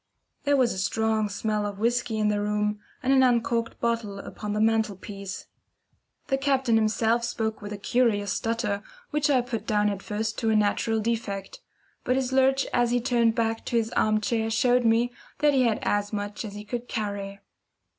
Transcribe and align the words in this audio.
There 0.45 0.57
was 0.57 0.73
a 0.73 0.79
strong 0.79 1.29
smell 1.29 1.63
of 1.63 1.77
whisky 1.77 2.17
in 2.17 2.29
the 2.29 2.41
room, 2.41 2.79
and 3.03 3.13
an 3.13 3.21
uncorked 3.21 3.79
bottle 3.79 4.17
upon 4.17 4.53
the 4.53 4.59
mantelpiece. 4.59 5.45
The 6.25 6.39
captain 6.39 6.75
himself 6.75 7.23
spoke 7.23 7.61
with 7.61 7.71
a 7.71 7.77
curious 7.77 8.33
stutter, 8.33 8.81
which 9.11 9.29
I 9.29 9.41
put 9.41 9.67
down 9.67 9.89
at 9.91 10.01
first 10.01 10.39
to 10.39 10.49
a 10.49 10.55
natural 10.55 11.01
defect; 11.01 11.59
but 12.03 12.15
his 12.15 12.33
lurch 12.33 12.65
as 12.73 12.89
he, 12.89 12.99
turned 12.99 13.35
back 13.35 13.63
to 13.65 13.77
his 13.77 13.91
armchair 13.91 14.49
showed 14.49 14.85
me 14.85 15.13
that 15.37 15.53
he 15.53 15.65
had 15.65 15.83
had 15.85 15.97
as 15.99 16.11
much 16.11 16.43
as 16.45 16.53
he 16.55 16.65
could 16.65 16.87
carry. 16.87 17.39